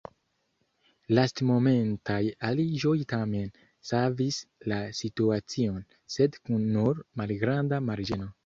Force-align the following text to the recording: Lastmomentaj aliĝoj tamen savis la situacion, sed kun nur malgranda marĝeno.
Lastmomentaj 1.17 2.21
aliĝoj 2.49 2.95
tamen 3.13 3.53
savis 3.91 4.41
la 4.73 4.81
situacion, 5.03 5.81
sed 6.19 6.43
kun 6.49 6.69
nur 6.79 7.07
malgranda 7.23 7.85
marĝeno. 7.93 8.31